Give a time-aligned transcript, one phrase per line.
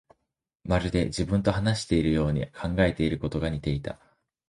[0.63, 3.99] まるで自分と話しているように、考えていることが似ていた